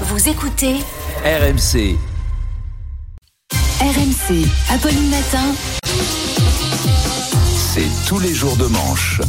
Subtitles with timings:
[0.00, 0.74] Vous écoutez
[1.24, 1.96] RMC.
[3.80, 5.54] RMC, Apolline Matin.
[7.56, 9.20] C'est tous les jours de manche.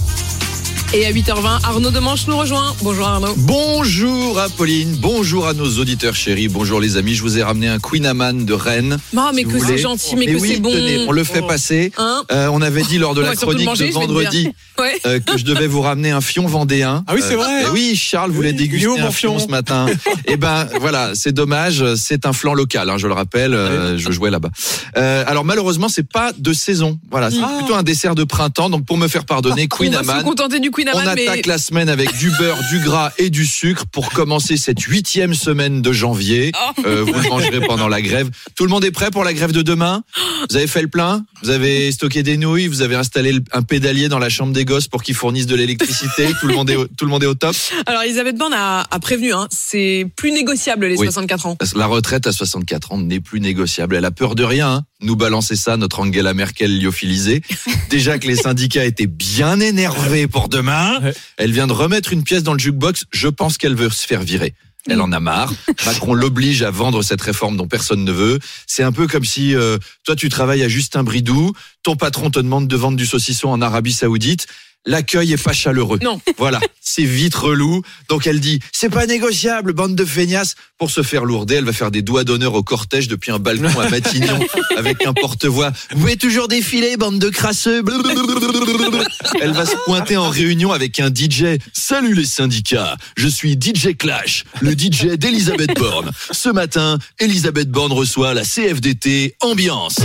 [0.94, 2.74] Et à 8h20, Arnaud Demanche nous rejoint.
[2.82, 3.34] Bonjour Arnaud.
[3.38, 7.16] Bonjour Apolline, bonjour à nos auditeurs chéris, bonjour les amis.
[7.16, 8.98] Je vous ai ramené un Queen Amman de Rennes.
[9.18, 10.72] Ah, mais si que c'est gentil, mais, Mais que oui, c'est bon.
[10.72, 11.92] tenez, on le fait passer.
[11.98, 14.94] Hein Euh, on avait dit lors de On la chronique manger, de vendredi Ouais.
[15.06, 17.04] euh, que je devais vous ramener un fion vendéen.
[17.08, 17.66] Ah oui, c'est vrai.
[17.66, 19.40] Euh, oui, Charles voulait Oui, déguster un fion fion.
[19.40, 19.88] ce matin.
[20.28, 24.12] Eh ben voilà, c'est dommage, c'est un flan local, hein, je le rappelle, euh, je
[24.12, 24.50] jouais là-bas.
[24.98, 27.00] Euh, alors malheureusement, c'est pas de saison.
[27.12, 27.58] Voilà, c'est Ah.
[27.60, 28.70] plutôt un dessert de printemps.
[28.70, 30.24] Donc pour me faire pardonner, On Queen va se Amman.
[30.24, 33.46] contenter du Queen On mais attaque la semaine avec du beurre, du gras et du
[33.46, 36.52] sucre pour commencer cette huitième semaine de janvier.
[36.56, 36.82] Oh.
[36.86, 38.30] Euh, vous le mangerez pendant la grève.
[38.56, 40.04] Tout le monde est prêt pour la grève de demain?
[40.50, 41.26] Vous avez fait le plein?
[41.42, 42.68] Vous avez stocké des nouilles?
[42.68, 46.28] Vous avez installé un pédalier dans la chambre des gosses pour qu'ils fournissent de l'électricité?
[46.40, 47.56] Tout le monde est au, tout le monde est au top?
[47.86, 51.06] alors Elisabeth Borne a, a prévenu, hein, c'est plus négociable les Oui.
[51.08, 51.58] 64 ans.
[51.76, 53.96] La retraite à 64 ans n'est plus négociable.
[53.96, 54.70] Elle a peur de rien.
[54.76, 54.84] hein.
[55.02, 57.42] Nous balancer ça, notre Angela Merkel lyophilisée.
[57.90, 60.65] Déjà que les syndicats étaient bien énervés pour demain.
[61.02, 61.14] Ouais.
[61.38, 63.06] Elle vient de remettre une pièce dans le jukebox.
[63.12, 64.54] Je pense qu'elle veut se faire virer.
[64.88, 65.52] Elle en a marre.
[65.86, 68.40] Macron l'oblige à vendre cette réforme dont personne ne veut.
[68.68, 72.40] C'est un peu comme si euh, toi tu travailles à Justin Bridou, ton patron te
[72.40, 74.46] demande de vendre du saucisson en Arabie Saoudite.
[74.86, 76.00] L'accueil est pas chaleureux.
[76.04, 76.20] Non.
[76.38, 77.82] Voilà, c'est vite relou.
[78.10, 80.56] Donc elle dit, c'est pas négociable, bande de feignasses.
[80.78, 83.80] Pour se faire lourder, elle va faire des doigts d'honneur au cortège depuis un balcon
[83.80, 84.38] à Matignon
[84.78, 85.72] avec un porte-voix.
[85.92, 87.82] Vous pouvez toujours défiler, bande de crasseux.
[89.42, 91.58] Elle va se pointer en réunion avec un DJ.
[91.72, 96.12] Salut les syndicats, je suis DJ Clash, le DJ d'Elisabeth Borne.
[96.32, 100.00] Ce matin, Elisabeth Borne reçoit la CFDT Ambiance.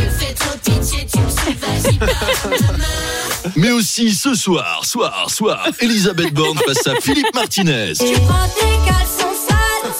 [3.61, 7.93] Mais aussi ce soir, soir, soir, Elisabeth Borne face à Philippe Martinez.
[7.93, 9.93] Tu prends tes caleçons sales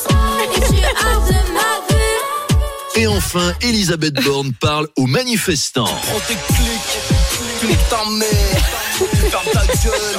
[0.57, 3.03] et tu hors de ma vue.
[3.03, 5.85] Et enfin, Elisabeth Borne parle aux manifestants.
[5.85, 6.97] Prends tes clics,
[7.61, 8.63] tu niques ta mère,
[8.99, 10.19] tu fermes ta gueule,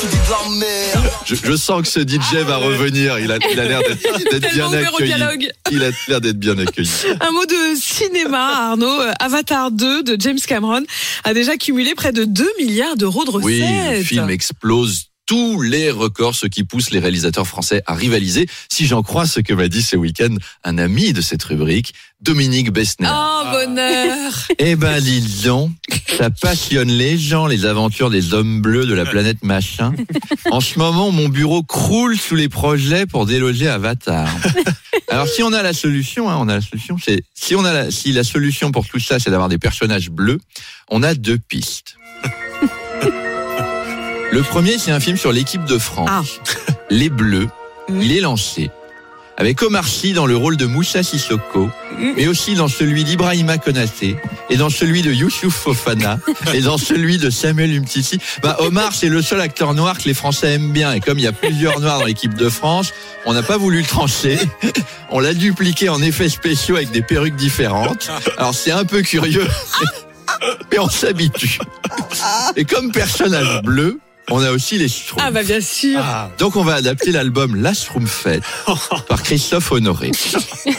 [0.00, 0.87] tu dis de la merde.
[1.24, 3.18] Je, je sens que ce DJ va revenir.
[3.18, 5.14] Il a l'air d'être bien accueilli.
[5.70, 6.90] Il a l'air d'être bien accueilli.
[7.20, 9.00] Un mot de cinéma, Arnaud.
[9.00, 10.82] Euh, Avatar 2 de James Cameron
[11.24, 13.44] a déjà cumulé près de 2 milliards d'euros de recettes.
[13.46, 13.62] Oui,
[13.98, 18.48] le film explose tous les records, ce qui pousse les réalisateurs français à rivaliser.
[18.70, 20.34] Si j'en crois ce que m'a dit ce week-end
[20.64, 23.10] un ami de cette rubrique, Dominique Besner.
[23.12, 25.70] Oh, bonheur Eh ben, dis donc,
[26.16, 29.92] ça passionne les gens, les aventures des hommes bleus de la planète machin.
[30.50, 34.28] En ce moment, mon bureau croule sous les projets pour déloger Avatar.
[35.08, 37.72] Alors, si on a la solution, hein, on a la solution, c'est, si on a
[37.74, 40.40] la, si la solution pour tout ça, c'est d'avoir des personnages bleus,
[40.88, 41.96] on a deux pistes.
[44.30, 46.08] Le premier, c'est un film sur l'équipe de France.
[46.10, 46.22] Ah.
[46.90, 47.48] Les Bleus.
[47.88, 48.70] Il est lancé.
[49.38, 52.14] Avec Omar Sy dans le rôle de Moussa Sissoko, Mhm.
[52.16, 54.16] mais aussi dans celui d'Ibrahima Konaté,
[54.50, 56.18] et dans celui de Youssouf Fofana,
[56.54, 58.18] et dans celui de Samuel Umtiti.
[58.42, 60.92] Bah, Omar, c'est le seul acteur noir que les Français aiment bien.
[60.92, 62.92] Et comme il y a plusieurs noirs dans l'équipe de France,
[63.26, 64.38] on n'a pas voulu le trancher.
[65.10, 68.10] On l'a dupliqué en effets spéciaux avec des perruques différentes.
[68.36, 69.46] Alors c'est un peu curieux,
[70.70, 71.58] mais on s'habitue.
[72.56, 74.00] Et comme personnage bleu,
[74.30, 75.24] on a aussi les Schtroumpfs.
[75.26, 76.00] Ah bah bien sûr
[76.38, 78.42] Donc on va adapter l'album La Schtroumpfette
[79.08, 80.10] par Christophe Honoré.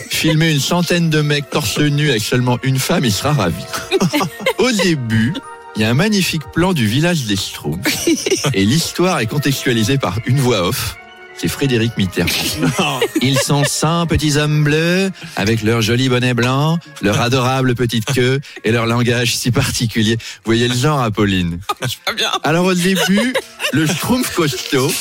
[0.09, 3.63] Filmer une centaine de mecs torse nu avec seulement une femme, il sera ravi.
[4.57, 5.33] Au début,
[5.75, 8.07] il y a un magnifique plan du village des Schtroumpfs
[8.53, 10.97] et l'histoire est contextualisée par une voix off.
[11.41, 13.00] C'est Frédéric Mitterrand.
[13.22, 18.41] Ils sont 100 petits hommes bleus avec leur joli bonnet blanc, leur adorable petite queue
[18.66, 20.17] et leur langage si particulier.
[20.17, 21.59] Vous voyez le genre, Apolline
[22.05, 23.33] Pas bien alors au début,
[23.72, 24.91] le Schtroumpf costaud,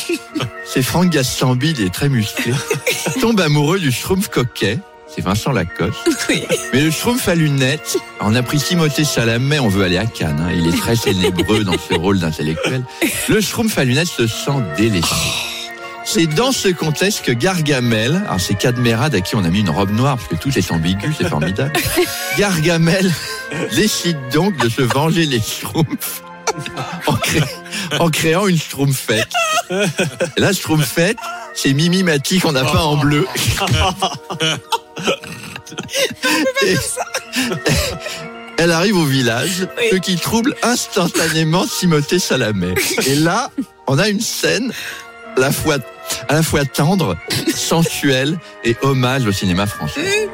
[0.65, 2.53] c'est Franck Gastambide, est très musclé,
[3.21, 4.79] tombe amoureux du Schtroumpf coquet,
[5.09, 5.99] c'est Vincent Lacoste.
[6.29, 6.45] Oui.
[6.73, 10.41] Mais le Schtroumpf à lunettes, on a pris Timothée Chalamet, on veut aller à Cannes,
[10.41, 12.85] hein, il est très ténébreux dans ce rôle d'intellectuel.
[13.29, 15.15] Le Schtroumpf à lunettes se sent délaissé.
[16.11, 19.69] C'est dans ce contexte que Gargamel, alors c'est Cadmerade à qui on a mis une
[19.69, 21.73] robe noire parce que tout est ambigu, c'est formidable.
[22.39, 23.13] Gargamel
[23.75, 26.23] décide donc de se venger les Schtroumpfs
[27.07, 27.43] en, cré-
[27.99, 29.29] en créant une Schtroumpfette.
[29.71, 31.19] Et la Schtroumpfette,
[31.55, 33.27] c'est Mimi Mati qu'on a peint en bleu.
[36.63, 36.77] Et-
[38.57, 39.85] Elle arrive au village, Oui.
[39.93, 42.75] ce qui trouble instantanément Timothée Chalamet.
[43.07, 43.51] Et là,
[43.87, 44.73] on a une scène
[45.37, 45.77] à la fois,
[46.29, 47.17] à la fois tendre,
[47.55, 50.29] sensuelle et hommage au cinéma français.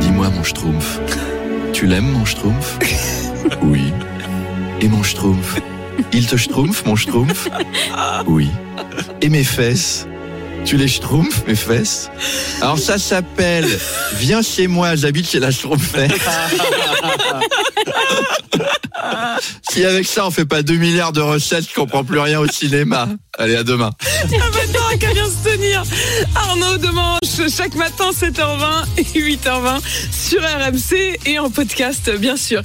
[0.00, 1.00] Dis-moi, mon Schtroumpf,
[1.72, 2.78] tu l'aimes, mon Schtroumpf?
[3.62, 3.92] Oui.
[4.80, 5.60] Et mon Schtroumpf?
[6.12, 7.48] Il te Schtroumpf, mon Schtroumpf?
[8.26, 8.50] Oui.
[9.20, 10.06] Et mes fesses?
[10.64, 12.10] Tu les schtroumpfs, mes fesses
[12.60, 13.66] Alors ça s'appelle
[14.14, 16.12] Viens chez moi, j'habite chez la schtroumpfette.
[19.70, 22.46] si avec ça on fait pas 2 milliards de recettes, je comprends plus rien au
[22.46, 23.08] cinéma.
[23.38, 23.90] Allez, à demain.
[24.02, 25.82] Ah bah non, qu'à bien se tenir.
[26.34, 27.18] Arnaud Demanche,
[27.56, 29.80] chaque matin 7h20 et 8h20
[30.12, 32.60] sur RMC et en podcast bien sûr.